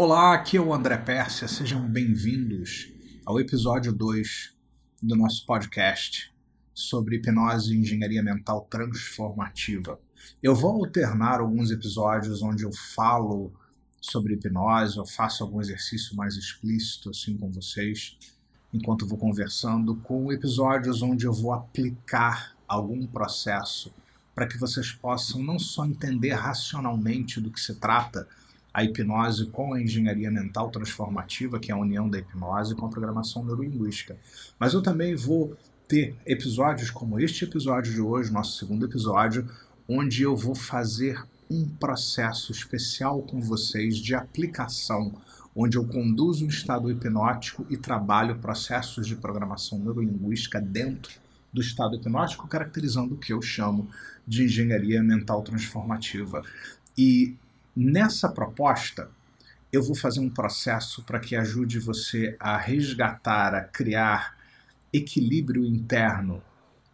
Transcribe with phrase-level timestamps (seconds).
[0.00, 2.88] Olá, aqui é o André Pérsia, sejam bem-vindos
[3.26, 4.54] ao episódio 2
[5.02, 6.32] do nosso podcast
[6.72, 9.98] sobre hipnose e engenharia mental transformativa.
[10.40, 13.52] Eu vou alternar alguns episódios onde eu falo
[14.00, 18.16] sobre hipnose, eu faço algum exercício mais explícito assim com vocês,
[18.72, 23.92] enquanto vou conversando, com episódios onde eu vou aplicar algum processo
[24.32, 28.28] para que vocês possam não só entender racionalmente do que se trata,
[28.78, 32.88] a hipnose com a engenharia mental transformativa, que é a união da hipnose com a
[32.88, 34.16] programação neurolinguística.
[34.56, 35.56] Mas eu também vou
[35.88, 39.48] ter episódios como este episódio de hoje, nosso segundo episódio,
[39.88, 45.12] onde eu vou fazer um processo especial com vocês de aplicação,
[45.56, 51.18] onde eu conduzo um estado hipnótico e trabalho processos de programação neurolinguística dentro
[51.52, 53.88] do estado hipnótico, caracterizando o que eu chamo
[54.24, 56.44] de engenharia mental transformativa.
[56.96, 57.34] E
[57.80, 59.08] Nessa proposta,
[59.72, 64.36] eu vou fazer um processo para que ajude você a resgatar, a criar
[64.92, 66.42] equilíbrio interno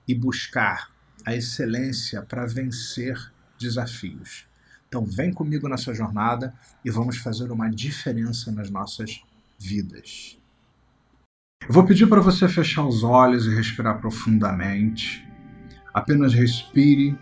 [0.07, 0.91] e buscar
[1.25, 3.17] a excelência para vencer
[3.59, 4.47] desafios.
[4.87, 6.53] Então, vem comigo nessa jornada
[6.85, 9.23] e vamos fazer uma diferença nas nossas
[9.59, 10.39] vidas.
[11.67, 15.27] Eu vou pedir para você fechar os olhos e respirar profundamente.
[15.95, 17.19] Apenas respire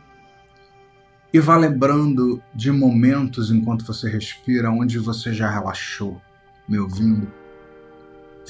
[1.32, 6.20] e vá lembrando de momentos enquanto você respira onde você já relaxou,
[6.68, 7.26] me ouvindo.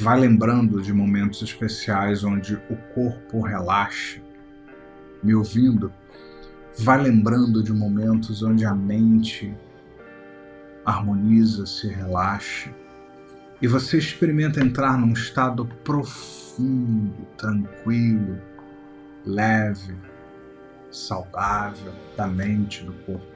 [0.00, 4.20] Vá lembrando de momentos especiais onde o corpo relaxa,
[5.22, 5.92] me ouvindo.
[6.78, 9.54] Vá lembrando de momentos onde a mente
[10.84, 12.74] harmoniza, se relaxa.
[13.60, 18.40] E você experimenta entrar num estado profundo, tranquilo,
[19.24, 19.94] leve,
[20.92, 23.26] saudável da mente, do corpo.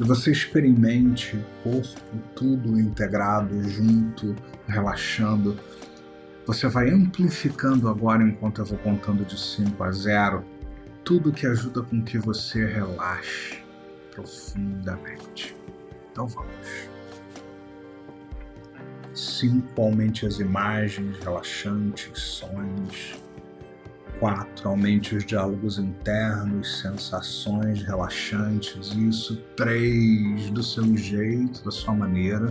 [0.00, 4.34] E você experimente corpo tudo integrado, junto,
[4.66, 5.58] relaxando.
[6.46, 10.44] Você vai amplificando agora, enquanto eu vou contando de 5 a 0,
[11.04, 13.58] tudo que ajuda com que você relaxe
[14.12, 15.54] profundamente.
[16.10, 16.90] Então vamos.
[19.14, 19.80] 5.
[19.80, 23.21] Aumente as imagens relaxantes, sons
[24.22, 24.68] 4.
[24.68, 29.36] Aumente os diálogos internos, sensações relaxantes, isso.
[29.56, 30.48] 3.
[30.50, 32.48] Do seu jeito, da sua maneira.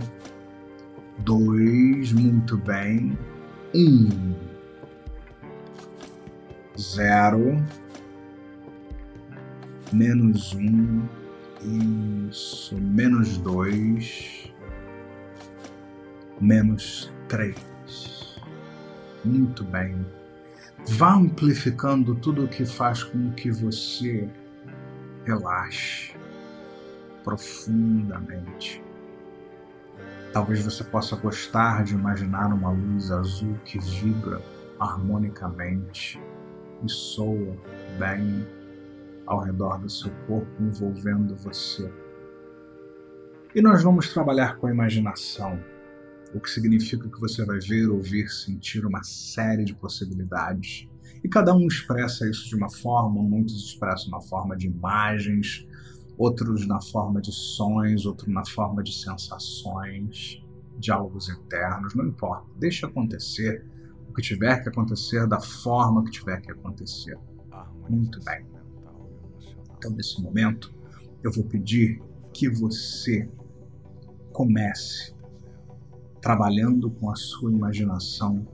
[1.20, 2.12] 2.
[2.12, 3.16] Muito bem.
[3.74, 3.78] 1.
[3.78, 4.34] Um.
[6.78, 7.64] 0.
[9.90, 11.08] Menos 1.
[11.64, 12.28] Um.
[12.28, 12.76] Isso.
[12.76, 14.52] Menos 2.
[16.38, 17.56] Menos 3.
[19.24, 20.04] Muito bem
[20.88, 24.28] Vá amplificando tudo o que faz com que você
[25.24, 26.12] relaxe
[27.22, 28.82] profundamente.
[30.32, 34.42] Talvez você possa gostar de imaginar uma luz azul que vibra
[34.80, 36.20] harmonicamente
[36.82, 37.56] e soa
[37.98, 38.44] bem
[39.26, 41.88] ao redor do seu corpo, envolvendo você.
[43.54, 45.62] E nós vamos trabalhar com a imaginação
[46.34, 50.88] o que significa que você vai ver, ouvir, sentir uma série de possibilidades.
[51.22, 55.66] E cada um expressa isso de uma forma, muitos expressam na forma de imagens,
[56.16, 60.42] outros na forma de sons, outros na forma de sensações,
[60.78, 62.46] diálogos internos, não importa.
[62.58, 63.64] Deixa acontecer
[64.08, 67.18] o que tiver que acontecer da forma que tiver que acontecer.
[67.88, 68.46] Muito bem.
[69.76, 70.72] Então, nesse momento,
[71.22, 72.00] eu vou pedir
[72.32, 73.28] que você
[74.32, 75.14] comece
[76.22, 78.46] trabalhando com a sua imaginação,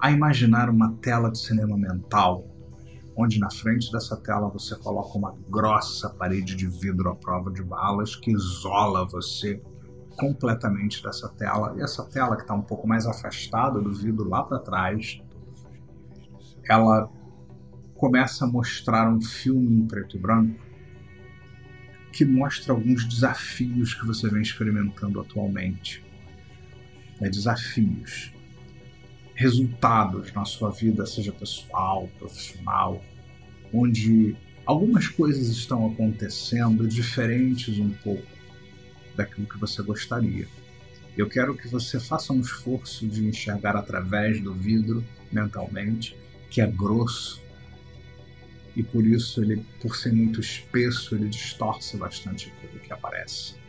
[0.00, 2.46] a imaginar uma tela de cinema mental,
[3.16, 7.62] onde na frente dessa tela você coloca uma grossa parede de vidro à prova de
[7.62, 9.60] balas que isola você
[10.16, 11.74] completamente dessa tela.
[11.76, 15.20] E essa tela que está um pouco mais afastada do vidro lá para trás,
[16.68, 17.10] ela
[17.96, 20.60] começa a mostrar um filme em preto e branco
[22.12, 26.01] que mostra alguns desafios que você vem experimentando atualmente
[27.22, 28.32] né, desafios,
[29.32, 33.00] resultados na sua vida, seja pessoal, profissional,
[33.72, 34.36] onde
[34.66, 38.26] algumas coisas estão acontecendo diferentes um pouco
[39.16, 40.48] daquilo que você gostaria.
[41.16, 46.16] Eu quero que você faça um esforço de enxergar através do vidro mentalmente,
[46.50, 47.40] que é grosso,
[48.74, 53.61] e por isso ele, por ser muito espesso, ele distorce bastante aquilo que aparece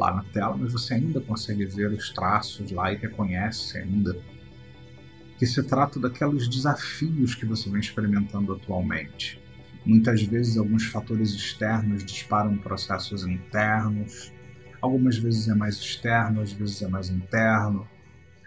[0.00, 4.16] lá na tela, mas você ainda consegue ver os traços lá e reconhece ainda
[5.38, 9.40] que se trata daqueles desafios que você vem experimentando atualmente.
[9.86, 14.30] Muitas vezes, alguns fatores externos disparam processos internos,
[14.80, 17.86] Algumas vezes é mais externo, às vezes é mais interno.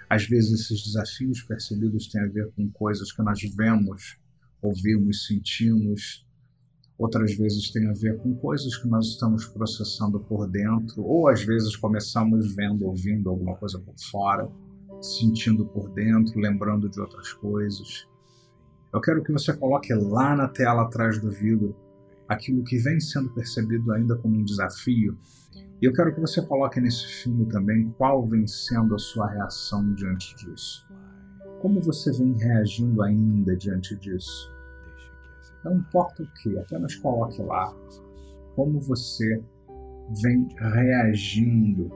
[0.10, 4.18] Às vezes esses desafios percebidos têm a ver com coisas que nós vemos,
[4.62, 6.26] ouvimos, sentimos.
[6.98, 11.44] Outras vezes tem a ver com coisas que nós estamos processando por dentro, ou às
[11.44, 14.50] vezes começamos vendo, ouvindo alguma coisa por fora,
[15.02, 18.08] sentindo por dentro, lembrando de outras coisas.
[18.94, 21.76] Eu quero que você coloque lá na tela atrás do vidro
[22.28, 25.18] aquilo que vem sendo percebido ainda como um desafio.
[25.82, 29.94] E eu quero que você coloque nesse filme também qual vem sendo a sua reação
[29.96, 30.88] diante disso.
[31.60, 34.52] Como você vem reagindo ainda diante disso?
[35.64, 37.74] Não importa o que, apenas coloque lá
[38.56, 39.44] como você
[40.22, 41.90] vem reagindo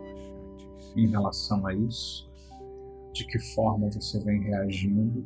[0.96, 2.30] em relação a isso,
[3.14, 5.26] de que forma você vem reagindo.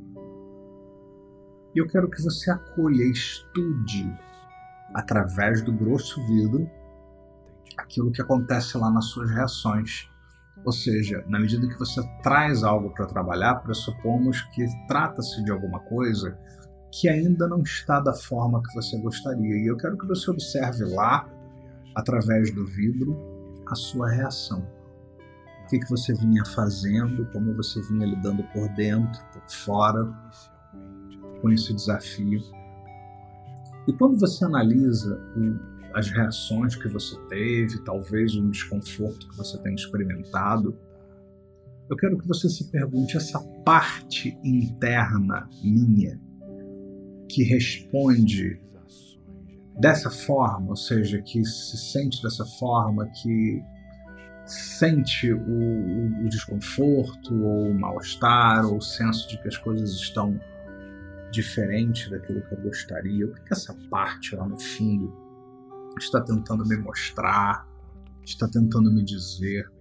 [1.73, 4.13] E eu quero que você acolha, estude
[4.93, 6.69] através do grosso vidro
[7.77, 10.09] aquilo que acontece lá nas suas reações.
[10.65, 15.79] Ou seja, na medida que você traz algo para trabalhar, pressupomos que trata-se de alguma
[15.79, 16.38] coisa
[16.91, 19.55] que ainda não está da forma que você gostaria.
[19.55, 21.27] E eu quero que você observe lá,
[21.95, 23.17] através do vidro,
[23.67, 24.67] a sua reação.
[25.63, 30.05] O que, que você vinha fazendo, como você vinha lidando por dentro, por fora,
[31.41, 32.41] com esse desafio.
[33.88, 39.57] E quando você analisa o, as reações que você teve, talvez um desconforto que você
[39.59, 40.77] tenha experimentado,
[41.89, 46.19] eu quero que você se pergunte essa parte interna minha
[47.31, 48.60] que responde
[49.80, 53.63] dessa forma, ou seja, que se sente dessa forma, que
[54.45, 60.38] sente o, o, desconforto ou o mal-estar ou o senso de que as coisas estão
[61.31, 63.25] diferente daquilo que eu gostaria?
[63.25, 65.16] O que, que essa parte lá no fundo
[65.98, 67.66] está tentando me mostrar,
[68.25, 69.72] está tentando me dizer?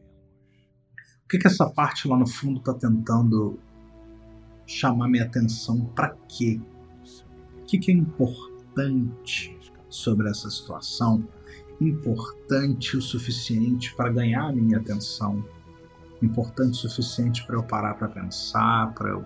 [1.25, 3.59] O que, que essa parte lá no fundo está tentando
[4.67, 6.61] chamar minha atenção para quê?
[7.71, 9.57] Que, que é importante
[9.89, 11.25] sobre essa situação?
[11.81, 15.45] Importante o suficiente para ganhar a minha atenção?
[16.21, 19.25] Importante o suficiente para eu parar para pensar, para eu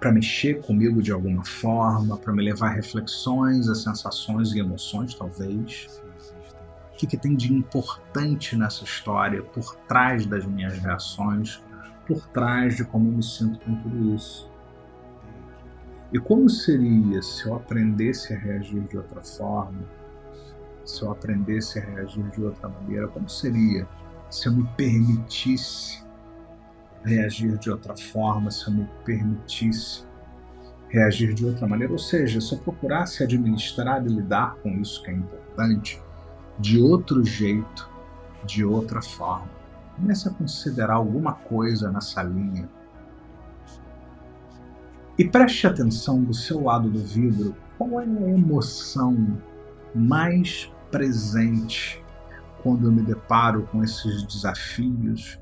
[0.00, 5.14] para mexer comigo de alguma forma, para me levar a reflexões, a sensações e emoções,
[5.14, 6.02] talvez.
[6.94, 11.62] O que, que tem de importante nessa história, por trás das minhas reações,
[12.06, 14.51] por trás de como eu me sinto com tudo isso?
[16.12, 19.80] E como seria se eu aprendesse a reagir de outra forma?
[20.84, 23.88] Se eu aprendesse a reagir de outra maneira, como seria
[24.28, 26.04] se eu me permitisse
[27.02, 30.04] reagir de outra forma, se eu me permitisse
[30.88, 35.10] reagir de outra maneira, ou seja, se eu procurasse administrar e lidar com isso que
[35.10, 36.02] é importante
[36.58, 37.90] de outro jeito,
[38.44, 39.50] de outra forma.
[39.96, 42.68] Comece a considerar alguma coisa nessa linha.
[45.18, 49.38] E preste atenção do seu lado do vidro, qual é a emoção
[49.94, 52.02] mais presente
[52.62, 55.38] quando eu me deparo com esses desafios,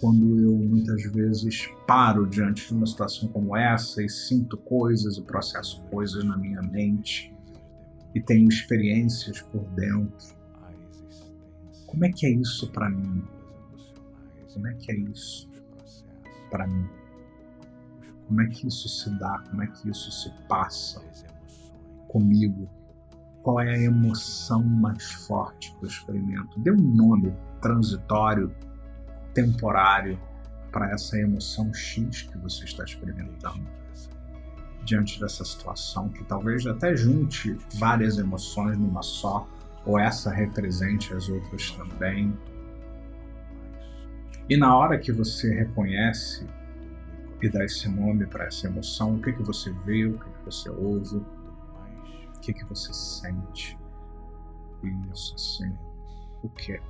[0.00, 5.22] quando eu muitas vezes paro diante de uma situação como essa e sinto coisas e
[5.22, 7.32] processo coisas na minha mente
[8.14, 10.34] e tenho experiências por dentro.
[11.86, 13.22] Como é que é isso para mim?
[14.52, 15.48] Como é que é isso
[16.50, 17.03] para mim?
[18.26, 19.42] Como é que isso se dá?
[19.50, 21.02] Como é que isso se passa
[22.08, 22.68] comigo?
[23.42, 26.58] Qual é a emoção mais forte que eu experimento?
[26.60, 28.54] Dê um nome transitório
[29.34, 30.18] temporário
[30.72, 33.68] para essa emoção X que você está experimentando
[34.84, 39.48] diante dessa situação, que talvez até junte várias emoções numa só,
[39.84, 42.36] ou essa represente as outras também.
[44.48, 46.46] E na hora que você reconhece
[47.44, 50.44] e dá esse nome para essa emoção, o que, que você vê, o que, que
[50.44, 53.78] você ouve, o que, que você sente.
[55.12, 55.72] Isso, assim.
[56.42, 56.80] O que?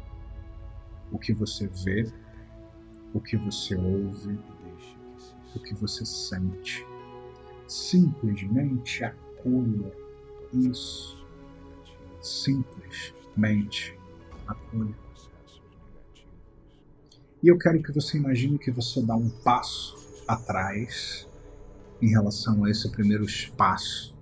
[1.11, 2.13] O que você vê
[3.15, 4.39] o que você ouve,
[5.55, 6.85] o que você sente.
[7.69, 9.93] Simplesmente acolha
[10.53, 11.25] isso.
[12.21, 13.97] Simplesmente
[14.47, 14.95] acolha.
[17.41, 21.28] E eu quero que você imagine que você dá um passo atrás
[22.00, 24.14] em relação a esse primeiro espaço.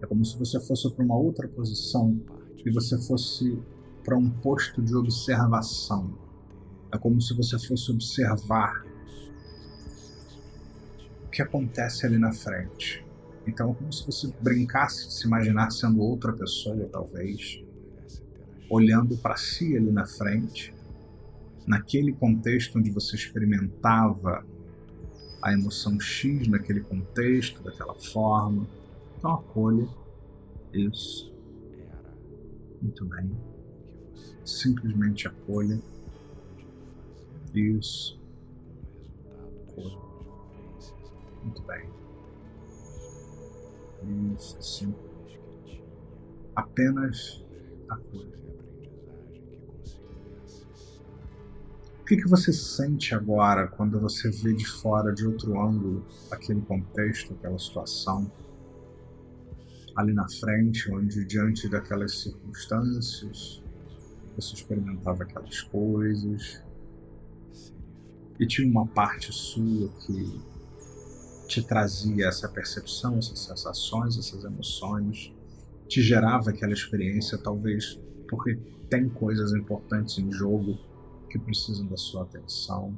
[0.00, 2.20] É como se você fosse para uma outra posição
[2.64, 3.60] e você fosse
[4.04, 6.22] para um posto de observação
[6.92, 8.84] é como se você fosse observar
[11.24, 13.04] o que acontece ali na frente.
[13.46, 17.64] Então é como se você brincasse de se imaginar sendo outra pessoa, talvez.
[18.70, 20.74] olhando para si ali na frente,
[21.66, 24.46] naquele contexto onde você experimentava
[25.42, 28.66] a emoção X naquele contexto, daquela forma.
[29.18, 29.88] Então acolha
[30.72, 31.32] isso.
[32.80, 33.30] Muito bem.
[34.44, 35.80] Simplesmente acolha.
[37.54, 38.18] Isso.
[41.42, 41.88] Muito bem.
[44.34, 44.94] Isso, sim.
[46.56, 47.44] Apenas
[47.88, 48.51] acolha.
[52.16, 57.32] Que, que você sente agora quando você vê de fora, de outro ângulo, aquele contexto,
[57.32, 58.30] aquela situação?
[59.96, 63.62] Ali na frente, onde diante daquelas circunstâncias,
[64.36, 66.62] você experimentava aquelas coisas?
[68.38, 70.40] E tinha uma parte sua que
[71.46, 75.32] te trazia essa percepção, essas sensações, essas emoções,
[75.88, 78.58] te gerava aquela experiência, talvez porque
[78.90, 80.78] tem coisas importantes em jogo
[81.32, 82.94] que precisam da sua atenção.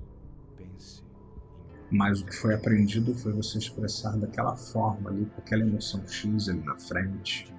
[1.91, 6.49] Mas o que foi aprendido foi você expressar daquela forma ali, com aquela emoção X
[6.49, 7.55] ali na frente.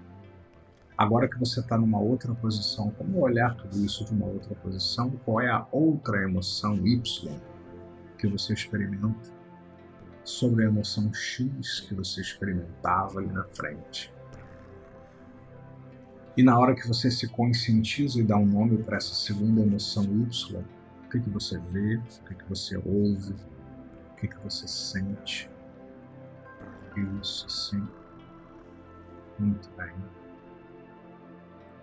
[0.97, 5.11] Agora que você está numa outra posição, como olhar tudo isso de uma outra posição?
[5.23, 7.39] Qual é a outra emoção Y
[8.17, 9.33] que você experimenta
[10.25, 14.13] sobre a emoção X que você experimentava ali na frente?
[16.37, 20.03] E na hora que você se conscientiza e dá um nome para essa segunda emoção
[20.03, 20.65] Y,
[21.05, 23.33] o que, que você vê, o que, que você ouve,
[24.11, 25.49] o que, que você sente.
[27.21, 27.87] Isso, sim.
[29.39, 29.93] Muito bem.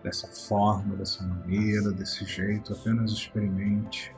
[0.02, 4.14] Dessa forma, dessa maneira, desse jeito, apenas experimente,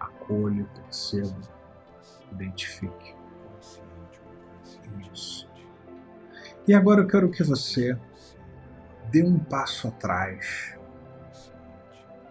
[0.00, 1.40] acolha, perceba,
[2.32, 3.14] identifique.
[5.12, 5.48] Isso.
[6.66, 7.96] E agora eu quero que você
[9.10, 10.76] dê um passo atrás.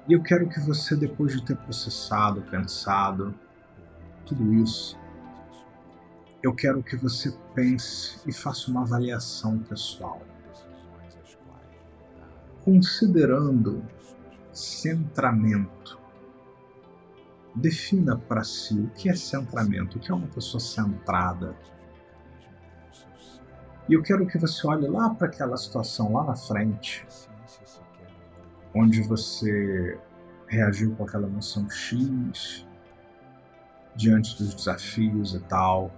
[0.08, 3.34] E eu quero que você, depois de ter processado, pensado
[4.26, 4.98] tudo isso,
[6.44, 10.22] eu quero que você pense e faça uma avaliação pessoal.
[12.64, 13.84] Considerando
[14.54, 16.00] centramento,
[17.56, 21.56] defina para si o que é centramento, o que é uma pessoa centrada
[23.88, 27.06] e eu quero que você olhe lá para aquela situação lá na frente,
[28.74, 30.00] onde você
[30.48, 32.66] reagiu com aquela emoção X
[33.96, 35.92] diante dos desafios e tal.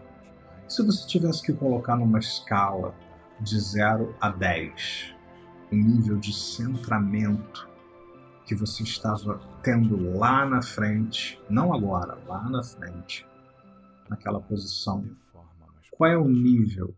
[0.68, 2.94] Se você tivesse que colocar numa escala
[3.40, 5.16] de 0 a 10,
[5.72, 7.70] o nível de centramento
[8.46, 13.26] que você estava tendo lá na frente, não agora, lá na frente,
[14.10, 15.06] naquela posição,
[15.92, 16.94] qual é o nível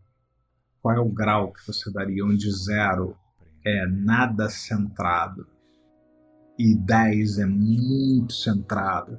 [0.82, 2.24] qual é o grau que você daria?
[2.24, 3.16] Onde zero
[3.64, 5.46] é nada centrado
[6.58, 9.18] e 10 é muito centrado.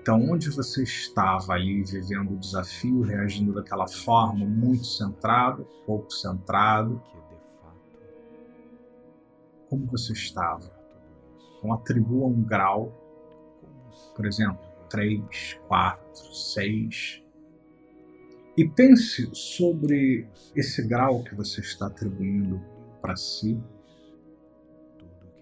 [0.00, 7.02] Então, onde você estava ali vivendo o desafio, reagindo daquela forma, muito centrado, pouco centrado?
[9.70, 10.70] Como você estava?
[11.58, 12.92] Então, atribua um grau,
[14.14, 14.60] por exemplo,
[14.90, 17.23] 3, 4, 6,
[18.56, 22.60] e pense sobre esse grau que você está atribuindo
[23.00, 23.60] para si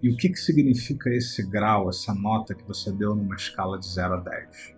[0.03, 3.87] e o que, que significa esse grau, essa nota que você deu numa escala de
[3.87, 4.75] 0 a 10.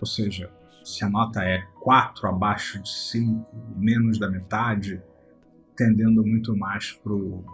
[0.00, 0.48] Ou seja,
[0.84, 3.44] se a nota é 4 abaixo de 5,
[3.76, 5.02] menos da metade,
[5.74, 7.44] tendendo muito mais para o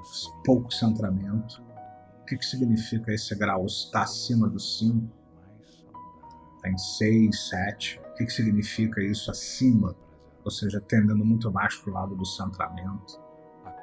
[0.44, 1.62] pouco centramento,
[2.20, 3.64] o que, que significa esse grau?
[3.64, 5.10] Está acima do 5?
[6.56, 8.05] Está em 6, 7?
[8.16, 9.94] O que, que significa isso acima?
[10.42, 13.20] Ou seja, tendendo muito mais para o lado do centramento.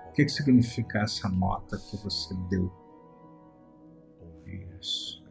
[0.10, 2.72] O que, que significa essa nota que você deu?
[4.82, 5.24] Isso.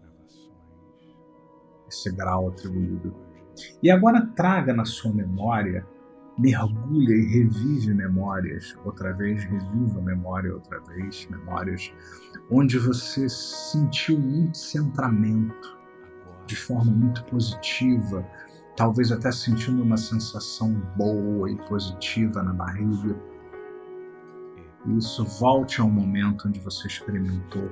[1.88, 3.12] Esse grau atribuído.
[3.82, 5.84] E agora traga na sua memória,
[6.38, 11.92] mergulha e revive memórias, outra vez, reviva memória outra vez, memórias
[12.48, 15.76] onde você sentiu muito centramento
[16.46, 18.24] de forma muito positiva,
[18.76, 23.16] talvez até sentindo uma sensação boa e positiva na barriga.
[24.98, 27.70] Isso volte ao momento onde você experimentou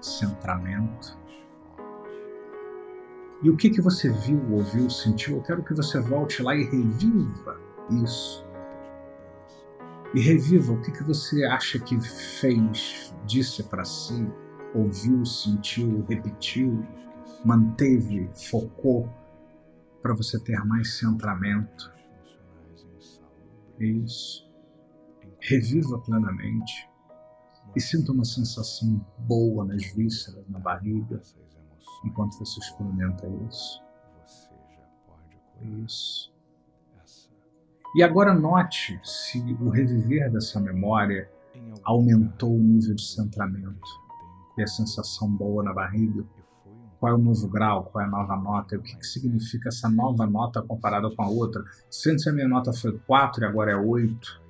[0.00, 1.16] centramento.
[3.42, 5.36] E o que, que você viu, ouviu, sentiu?
[5.36, 8.44] Eu quero que você volte lá e reviva isso.
[10.14, 14.26] E reviva o que, que você acha que fez, disse para si,
[14.74, 16.84] ouviu, sentiu, repetiu,
[17.44, 19.08] manteve, focou
[20.06, 21.92] para você ter mais centramento.
[23.80, 24.46] Isso.
[25.40, 26.88] reviva plenamente
[27.74, 31.20] e sinta uma sensação boa nas vísceras, na barriga,
[32.04, 33.82] enquanto você experimenta isso.
[35.84, 36.32] Isso.
[37.96, 41.28] E agora note se o reviver dessa memória
[41.82, 43.88] aumentou o nível de centramento
[44.56, 46.24] e a sensação boa na barriga.
[47.06, 47.84] Qual é o novo grau?
[47.84, 48.76] Qual é a nova nota?
[48.76, 51.64] O que, que significa essa nova nota comparada com a outra?
[51.88, 54.42] Se antes a minha nota foi 4 e agora é 8,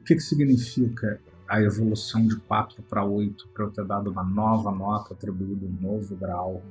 [0.00, 4.22] o que, que significa a evolução de 4 para 8 para eu ter dado uma
[4.22, 6.62] nova nota, atribuído um novo grau?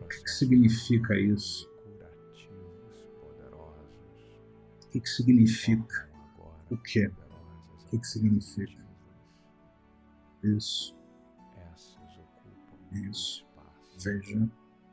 [0.00, 1.70] O que, que significa isso?
[4.82, 6.08] O que, que significa?
[6.70, 7.06] O que?
[7.06, 8.82] O que, que significa?
[10.42, 10.96] Isso.
[12.90, 13.47] Isso.
[13.98, 14.48] Veja,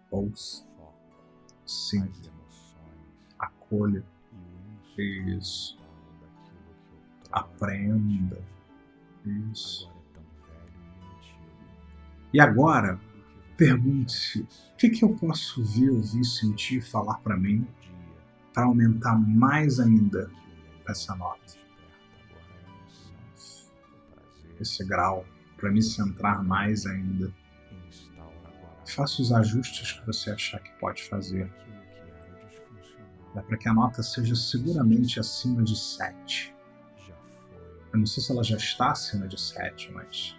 [0.09, 0.65] ouça,
[1.65, 2.31] sinta,
[3.38, 4.03] acolha.
[4.97, 5.77] Isso.
[7.31, 8.41] Aprenda.
[9.51, 9.91] Isso.
[12.33, 13.00] E agora,
[13.55, 17.67] pergunte-se: o que, que eu posso ver, ouvir, sentir, falar para mim
[18.53, 20.31] para aumentar mais ainda
[20.88, 21.53] essa nota?
[24.59, 25.25] Esse grau,
[25.57, 27.33] para me centrar mais ainda.
[28.87, 31.51] Faça os ajustes que você achar que pode fazer.
[33.35, 36.55] É para que a nota seja seguramente acima de 7.
[37.91, 40.35] Eu não sei se ela já está acima de 7, mas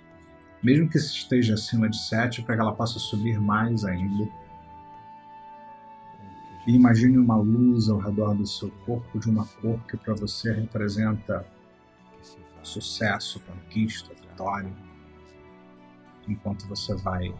[0.62, 4.28] mesmo que esteja acima de 7, para que ela possa subir mais ainda.
[6.66, 10.52] E imagine uma luz ao redor do seu corpo de uma cor que para você
[10.52, 11.46] representa
[12.62, 14.72] sucesso, conquista, vitória.
[16.26, 17.32] Enquanto você vai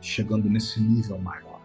[0.00, 1.60] chegando nesse nível maior.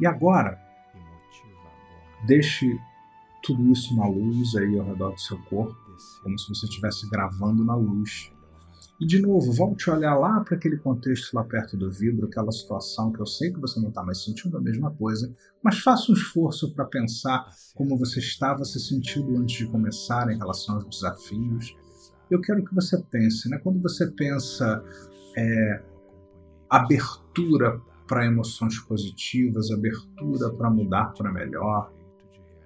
[0.00, 0.64] E agora,
[2.26, 2.80] Deixe
[3.42, 5.76] tudo isso na luz aí ao redor do seu corpo,
[6.22, 8.32] como se você estivesse gravando na luz.
[8.98, 12.50] E de novo, volte a olhar lá para aquele contexto lá perto do vidro, aquela
[12.50, 16.10] situação que eu sei que você não está mais sentindo a mesma coisa, mas faça
[16.10, 20.88] um esforço para pensar como você estava se sentindo antes de começar em relação aos
[20.88, 21.76] desafios.
[22.34, 23.58] Eu quero que você pense, né?
[23.58, 24.84] Quando você pensa
[25.36, 25.82] é,
[26.68, 31.92] abertura para emoções positivas, abertura para mudar para melhor,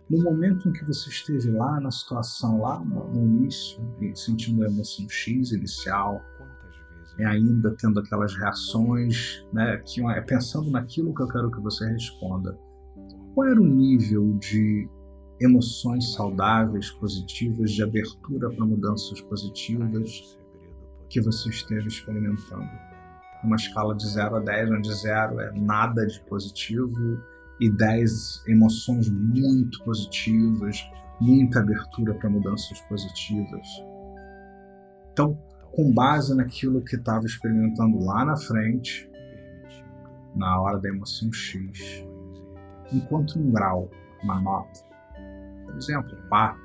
[0.08, 3.78] no momento em que você esteve lá na situação, lá no, no início,
[4.14, 6.18] sentindo a emoção X inicial,
[7.18, 11.86] e ainda tendo aquelas reações, né, que é pensando naquilo que eu quero que você
[11.90, 12.58] responda.
[13.34, 14.88] Qual era o nível de
[15.40, 20.38] emoções saudáveis, positivas, de abertura para mudanças positivas
[21.08, 22.68] que você esteve experimentando?
[23.44, 27.20] Uma escala de 0 a 10, onde 0 é nada de positivo
[27.60, 30.78] e 10 emoções muito positivas,
[31.20, 33.66] muita abertura para mudanças positivas.
[35.12, 35.38] Então,
[35.72, 39.08] com base naquilo que estava experimentando lá na frente,
[40.34, 42.04] na hora da emoção X,
[42.92, 43.90] enquanto um grau,
[44.22, 44.87] uma nota,
[45.68, 46.60] por exemplo, 4,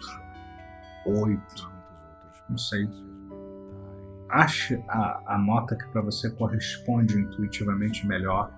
[1.05, 1.71] 8,
[2.49, 2.89] não sei,
[4.29, 8.51] ache a, a nota que para você corresponde intuitivamente melhor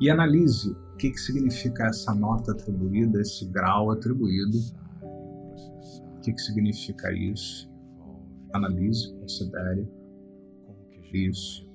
[0.00, 4.58] e analise o que, que significa essa nota atribuída, esse grau atribuído?
[5.02, 7.70] O que, que significa isso?
[8.52, 9.88] Analise, considere
[11.12, 11.68] isso.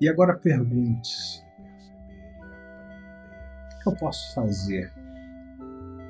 [0.00, 1.42] E agora pergunte-se:
[3.74, 4.92] o que eu posso fazer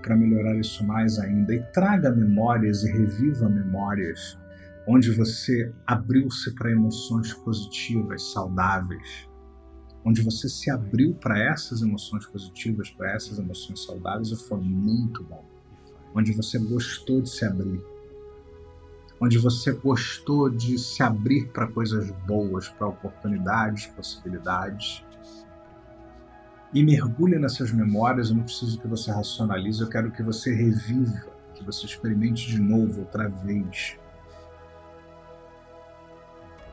[0.00, 1.54] para melhorar isso mais ainda?
[1.54, 4.38] E traga memórias e reviva memórias
[4.86, 9.30] onde você abriu-se para emoções positivas, saudáveis
[10.04, 15.22] onde você se abriu para essas emoções positivas, para essas emoções saudáveis, e foi muito
[15.24, 15.44] bom.
[16.14, 17.80] Onde você gostou de se abrir.
[19.20, 25.04] Onde você gostou de se abrir para coisas boas, para oportunidades, possibilidades.
[26.72, 28.30] E mergulhe nessas memórias.
[28.30, 32.60] Eu não preciso que você racionalize, eu quero que você reviva, que você experimente de
[32.60, 33.96] novo, outra vez.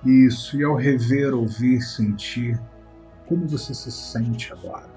[0.06, 2.60] Isso, e ao rever, ouvir, sentir,
[3.28, 4.88] como você se sente agora?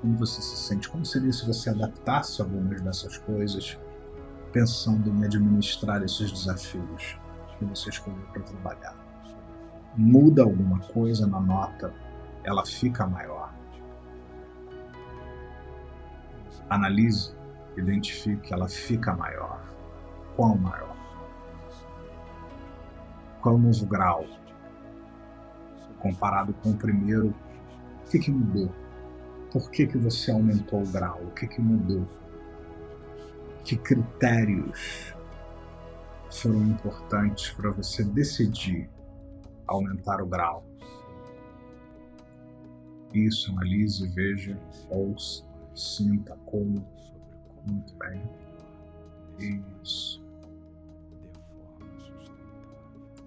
[0.00, 0.88] Como você se sente?
[0.88, 3.78] Como seria se você adaptasse algumas dessas coisas,
[4.52, 7.16] pensando em administrar esses desafios
[7.58, 8.96] que você escolheu para trabalhar?
[9.96, 11.94] Muda alguma coisa na nota,
[12.44, 13.52] ela fica maior.
[16.68, 17.34] Analise,
[17.76, 19.60] identifique, ela fica maior.
[20.36, 20.96] Qual maior?
[23.40, 24.24] Qual o novo grau?
[26.00, 28.74] comparado com o primeiro, o que, que mudou?
[29.52, 31.20] Por que, que você aumentou o grau?
[31.22, 32.08] O que, que mudou?
[33.64, 35.14] Que critérios
[36.30, 38.90] foram importantes para você decidir
[39.66, 40.64] aumentar o grau?
[43.12, 45.44] Isso, analise, veja, ouça,
[45.74, 46.86] sinta como.
[47.66, 48.22] Muito bem.
[49.82, 50.22] Isso.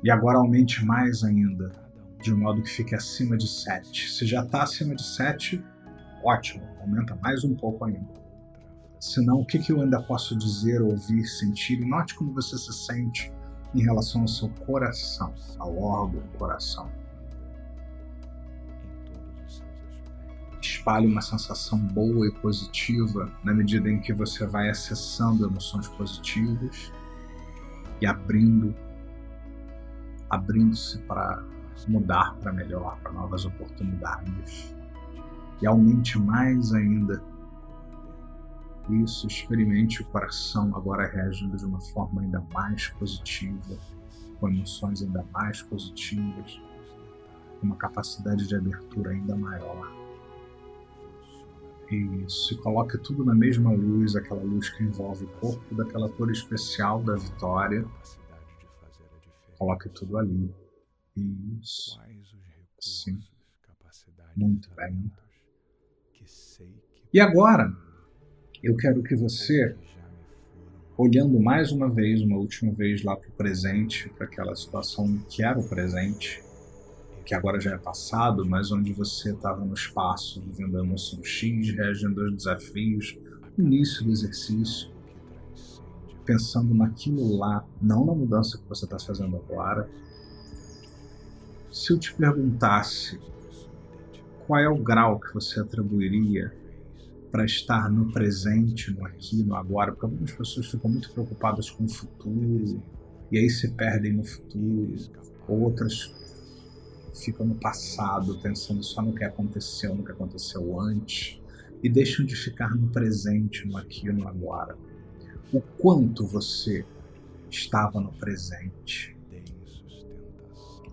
[0.03, 1.71] E agora aumente mais ainda,
[2.21, 4.09] de modo que fique acima de 7.
[4.11, 5.63] Se já está acima de 7,
[6.23, 8.23] ótimo, aumenta mais um pouco ainda.
[8.99, 11.79] Senão, o que, que eu ainda posso dizer, ouvir, sentir?
[11.85, 13.33] Note como você se sente
[13.75, 16.89] em relação ao seu coração, ao órgão coração.
[20.83, 26.91] Espalhe uma sensação boa e positiva na medida em que você vai acessando emoções positivas
[28.01, 28.75] e abrindo
[30.29, 31.41] abrindo-se para
[31.87, 34.75] mudar para melhor, para novas oportunidades.
[35.61, 37.23] E aumente mais ainda
[38.89, 43.77] isso, experimente o coração agora reagindo de uma forma ainda mais positiva,
[44.37, 46.61] com emoções ainda mais positivas,
[47.61, 50.02] com uma capacidade de abertura ainda maior.
[51.91, 57.03] E coloque tudo na mesma luz, aquela luz que envolve o corpo daquela cor especial
[57.03, 57.85] da vitória,
[59.63, 60.53] Coloque tudo ali.
[61.61, 61.97] Isso.
[62.79, 63.17] Sim.
[64.35, 65.09] Muito bem.
[67.13, 67.71] E agora,
[68.61, 69.73] eu quero que você,
[70.97, 75.41] olhando mais uma vez, uma última vez lá para o presente, para aquela situação que
[75.41, 76.43] era o presente,
[77.25, 81.69] que agora já é passado, mas onde você estava no espaço, vivendo a emoção X,
[81.69, 83.17] reagindo aos desafios,
[83.57, 84.91] início do exercício,
[86.25, 89.89] pensando naquilo lá, não na mudança que você está fazendo agora.
[91.71, 93.19] Se eu te perguntasse
[94.45, 96.53] qual é o grau que você atribuiria
[97.31, 101.85] para estar no presente, no aqui, no agora, porque algumas pessoas ficam muito preocupadas com
[101.85, 102.81] o futuro
[103.31, 104.93] e aí se perdem no futuro,
[105.47, 106.13] outras
[107.13, 111.39] ficam no passado, pensando só no que aconteceu, no que aconteceu antes,
[111.81, 114.77] e deixam de ficar no presente, no aqui e no agora
[115.53, 116.83] o quanto você
[117.49, 119.15] estava no presente.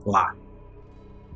[0.04, 0.36] Lá.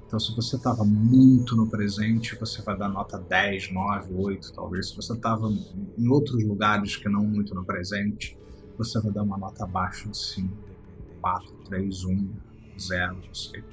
[0.06, 4.90] Então, se você estava muito no presente, você vai dar nota 10, 9, 8, talvez.
[4.90, 5.50] Se você estava
[5.98, 8.38] em outros lugares que não muito no presente,
[8.76, 10.54] você vai dar uma nota abaixo de 5,
[11.20, 12.28] 4, 3, 1,
[12.78, 13.64] 0, não sei.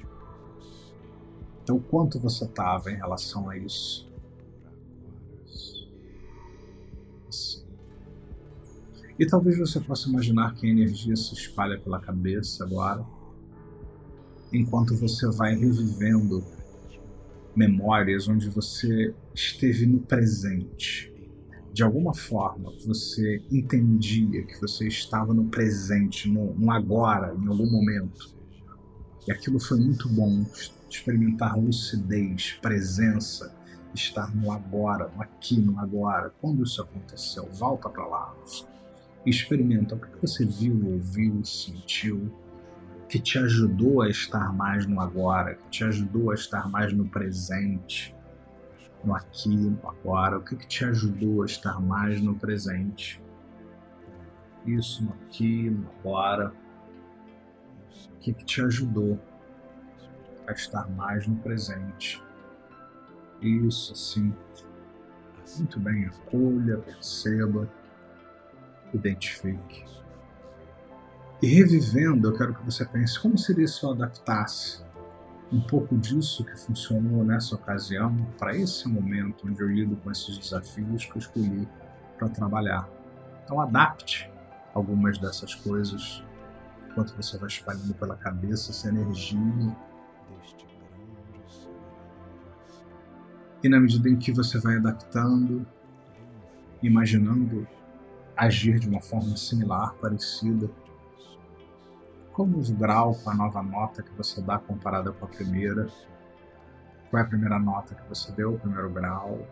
[1.62, 4.10] Então, quanto você estava em relação a isso?
[9.18, 13.04] E talvez você possa imaginar que a energia se espalha pela cabeça agora,
[14.52, 16.44] enquanto você vai revivendo
[17.54, 21.12] memórias onde você esteve no presente.
[21.72, 27.70] De alguma forma, você entendia que você estava no presente, no, no agora, em algum
[27.70, 28.34] momento.
[29.26, 30.44] E aquilo foi muito bom,
[30.96, 33.54] experimentar lucidez, presença,
[33.94, 36.32] estar no agora, no aqui, no agora.
[36.40, 38.34] Quando isso aconteceu, volta para lá
[39.24, 42.30] experimenta o que você viu, ouviu, sentiu,
[43.08, 47.06] que te ajudou a estar mais no agora, que te ajudou a estar mais no
[47.06, 48.14] presente,
[49.04, 53.20] no aqui, no agora, o que, que te ajudou a estar mais no presente.
[54.64, 56.52] Isso, no aqui, no agora.
[58.14, 59.18] O que, que te ajudou
[60.52, 62.22] a estar mais no presente.
[63.40, 64.34] Isso, assim.
[65.58, 67.68] Muito bem, acolha, perceba
[68.94, 69.84] identifique.
[71.42, 74.82] E revivendo, eu quero que você pense como seria se eu adaptasse
[75.50, 80.38] um pouco disso que funcionou nessa ocasião para esse momento onde eu lido com esses
[80.38, 81.68] desafios que eu escolhi
[82.16, 82.88] para trabalhar.
[83.44, 84.30] Então, adapte
[84.72, 86.24] algumas dessas coisas
[86.88, 89.76] enquanto você vai espalhando pela cabeça essa energia.
[93.62, 95.64] E na medida em que você vai adaptando,
[96.82, 97.66] imaginando
[98.36, 100.68] agir de uma forma similar, parecida.
[102.32, 105.86] Qual o grau com a nova nota que você dá comparada com a primeira?
[107.10, 109.46] Qual é a primeira nota que você deu, o primeiro grau?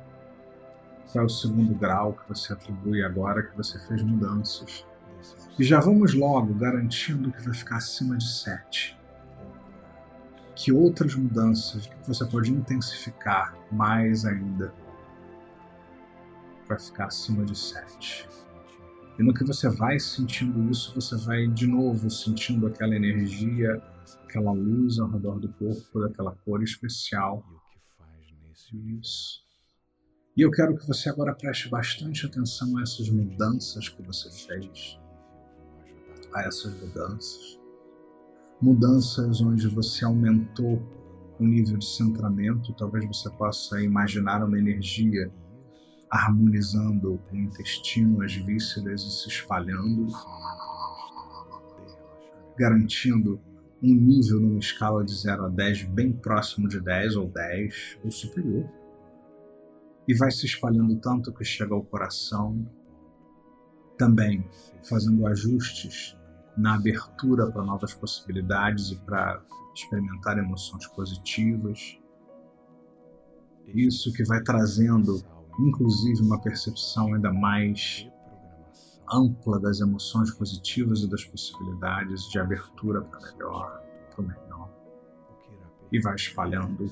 [1.12, 4.87] Qual é o segundo grau que você atribui agora que você fez mudanças?
[5.59, 8.98] E já vamos logo garantindo que vai ficar acima de 7.
[10.62, 14.70] Que outras mudanças que você pode intensificar mais ainda
[16.66, 18.29] para ficar acima de 7.
[19.18, 23.83] E no que você vai sentindo isso, você vai de novo sentindo aquela energia,
[24.23, 27.42] aquela luz ao redor do corpo, daquela cor especial.
[29.01, 29.40] Isso.
[30.37, 34.99] E eu quero que você agora preste bastante atenção a essas mudanças que você fez,
[36.35, 37.60] a essas mudanças.
[38.61, 40.83] Mudanças onde você aumentou
[41.38, 45.33] o nível de centramento, talvez você possa imaginar uma energia
[46.11, 50.09] harmonizando o intestino, as vísceras e se espalhando,
[52.59, 53.40] garantindo
[53.83, 58.11] um nível numa escala de 0 a 10 bem próximo de 10 ou 10 ou
[58.11, 58.68] superior.
[60.07, 62.70] E vai se espalhando tanto que chega ao coração,
[63.96, 64.44] também
[64.83, 66.14] fazendo ajustes
[66.57, 69.43] na abertura para novas possibilidades e para
[69.75, 71.99] experimentar emoções positivas.
[73.67, 75.23] Isso que vai trazendo,
[75.59, 78.09] inclusive, uma percepção ainda mais
[79.13, 83.83] ampla das emoções positivas e das possibilidades de abertura para melhor,
[84.15, 84.71] para melhor.
[85.93, 86.91] E vai espalhando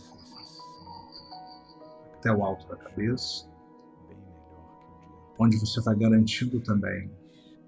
[2.14, 3.48] até o alto da cabeça,
[5.38, 7.10] onde você vai garantindo também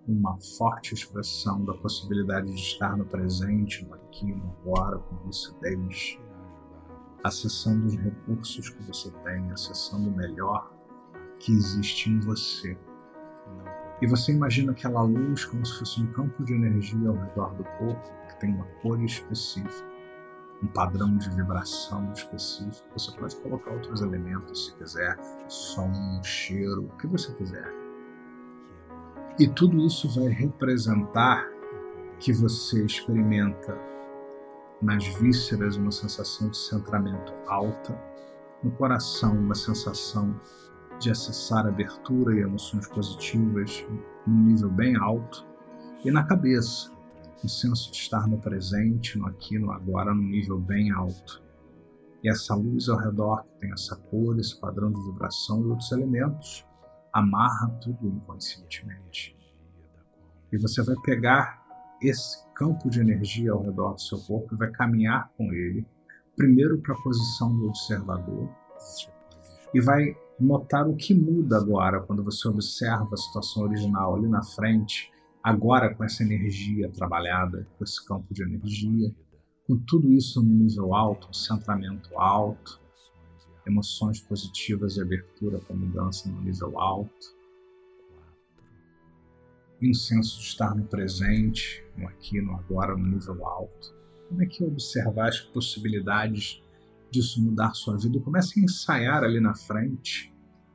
[0.06, 6.18] uma forte expressão da possibilidade de estar no presente, no aqui, no agora, com lucidez,
[7.22, 10.72] acessando os recursos que você tem, acessando o melhor
[11.38, 12.76] que existe em você
[14.02, 17.64] e você imagina aquela luz como se fosse um campo de energia ao redor do
[17.64, 19.86] corpo que tem uma cor específica,
[20.62, 22.88] um padrão de vibração específico.
[22.94, 27.79] Você pode colocar outros elementos se quiser, som, cheiro, o que você quiser.
[29.40, 31.48] E tudo isso vai representar
[32.18, 33.74] que você experimenta
[34.82, 37.98] nas vísceras uma sensação de centramento alta,
[38.62, 40.38] no coração uma sensação
[40.98, 43.82] de acessar abertura e emoções positivas
[44.26, 45.46] num nível bem alto,
[46.04, 46.92] e na cabeça,
[47.42, 51.42] o senso de estar no presente, no aqui, no agora, num nível bem alto.
[52.22, 55.90] E essa luz ao redor, que tem essa cor, esse padrão de vibração e outros
[55.92, 56.66] elementos,
[57.12, 59.36] amarra tudo inconscientemente.
[60.52, 61.60] E você vai pegar
[62.02, 65.86] esse campo de energia ao redor do seu corpo e vai caminhar com ele,
[66.36, 68.48] primeiro para a posição do observador,
[69.72, 74.42] e vai notar o que muda agora quando você observa a situação original ali na
[74.42, 75.10] frente,
[75.42, 79.14] agora com essa energia trabalhada, com esse campo de energia,
[79.66, 82.80] com tudo isso no nível alto, um centramento alto,
[83.70, 87.40] emoções positivas e abertura para mudança no nível alto,
[89.80, 93.94] e um senso de estar no presente, no aqui, no agora, no nível alto.
[94.28, 96.62] Como é que observar as possibilidades
[97.10, 98.20] disso mudar sua vida?
[98.20, 100.32] Comece a ensaiar ali na frente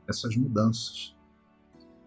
[0.08, 1.14] essas mudanças.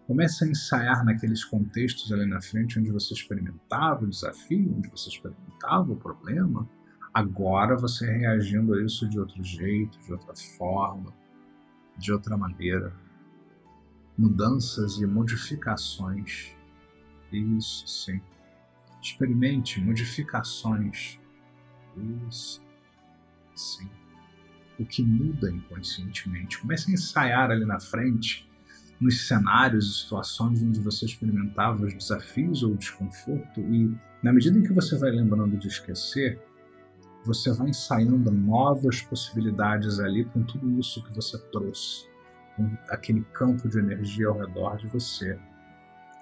[0.06, 5.08] Comece a ensaiar naqueles contextos ali na frente onde você experimentava o desafio, onde você
[5.08, 6.68] experimentava o problema.
[7.12, 11.12] Agora você reagindo a isso de outro jeito, de outra forma,
[11.96, 12.92] de outra maneira.
[14.16, 16.54] Mudanças e modificações.
[17.32, 18.20] Isso, sim.
[19.02, 21.18] Experimente modificações.
[22.28, 22.62] Isso,
[23.54, 23.88] sim
[24.80, 26.58] o que muda inconscientemente.
[26.58, 28.48] Comece a ensaiar ali na frente,
[28.98, 34.58] nos cenários e situações onde você experimentava os desafios ou o desconforto, e na medida
[34.58, 36.40] em que você vai lembrando de esquecer,
[37.24, 42.08] você vai ensaiando novas possibilidades ali com tudo isso que você trouxe,
[42.56, 45.38] com aquele campo de energia ao redor de você,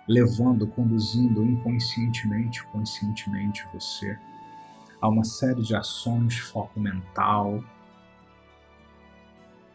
[0.09, 4.19] levando, conduzindo inconscientemente, conscientemente você
[5.01, 7.63] a uma série de ações, foco mental,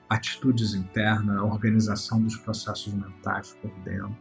[0.09, 4.15] atitudes internas, organização dos processos mentais por dentro,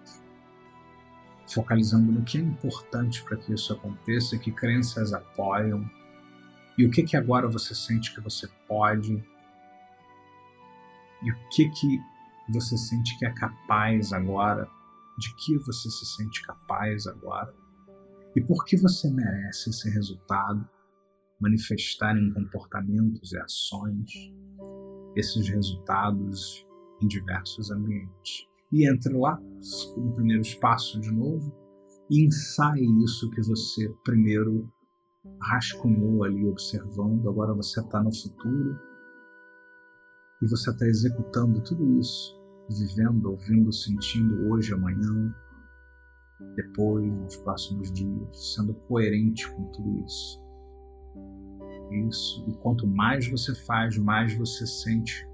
[1.52, 5.90] focalizando no que é importante para que isso aconteça, que crenças apoiam
[6.78, 9.14] e o que que agora você sente que você pode?
[11.22, 12.00] E o que que
[12.50, 14.68] você sente que é capaz agora,
[15.18, 17.54] de que você se sente capaz agora?
[18.34, 20.68] E por que você merece esse resultado?
[21.40, 24.10] Manifestar em comportamentos e ações
[25.14, 26.66] esses resultados
[27.02, 28.46] em diversos ambientes.
[28.72, 29.38] E entre lá,
[29.96, 31.54] no primeiro espaço de novo,
[32.10, 34.72] e ensaie isso que você primeiro
[35.40, 38.78] rascunhou ali observando, agora você está no futuro
[40.42, 45.34] e você está executando tudo isso, vivendo, ouvindo, sentindo hoje, amanhã,
[46.56, 50.42] depois, nos próximos dias, sendo coerente com tudo isso
[51.92, 52.44] isso.
[52.48, 55.26] E quanto mais você faz, mais você sente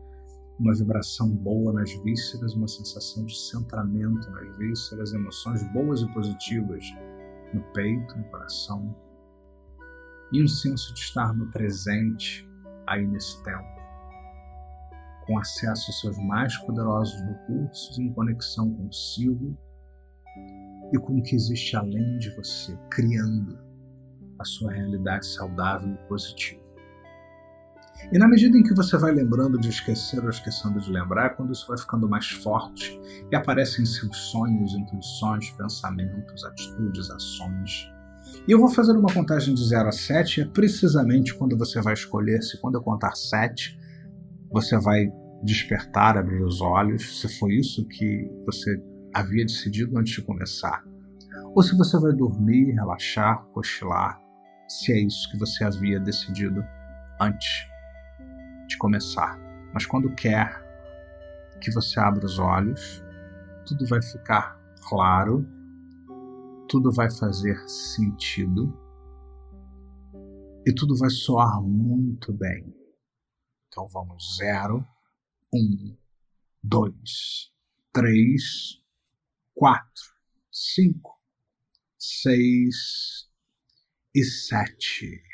[0.58, 6.84] uma vibração boa nas vísceras, uma sensação de centramento nas vísceras, emoções boas e positivas
[7.54, 8.94] no peito, no coração.
[10.32, 12.48] E um senso de estar no presente
[12.86, 13.78] aí nesse tempo.
[15.26, 19.56] com acesso aos seus mais poderosos recursos, em conexão consigo
[20.90, 23.58] e com o que existe além de você, criando
[24.38, 26.62] a sua realidade saudável e positiva.
[28.10, 31.52] E na medida em que você vai lembrando de esquecer ou esquecendo de lembrar, quando
[31.52, 32.98] isso vai ficando mais forte
[33.30, 37.92] e aparecem seus sonhos, intuições, pensamentos, atitudes, ações.
[38.48, 41.92] E eu vou fazer uma contagem de 0 a 7, é precisamente quando você vai
[41.92, 43.78] escolher se quando eu contar 7,
[44.50, 48.82] você vai despertar, abrir os olhos, se foi isso que você
[49.12, 50.82] havia decidido antes de começar.
[51.54, 54.18] Ou se você vai dormir, relaxar, cochilar,
[54.66, 56.64] se é isso que você havia decidido
[57.20, 57.66] antes
[58.66, 59.38] de começar.
[59.74, 60.58] Mas quando quer
[61.60, 63.04] que você abra os olhos,
[63.66, 64.58] tudo vai ficar
[64.88, 65.46] claro,
[66.68, 68.72] tudo vai fazer sentido
[70.66, 72.74] e tudo vai soar muito bem.
[73.66, 74.86] Então vamos zero,
[75.52, 75.96] um,
[76.62, 77.50] dois,
[77.90, 78.82] três,
[79.54, 80.04] quatro,
[80.52, 81.18] cinco,
[81.98, 83.30] seis
[84.14, 85.27] e sete.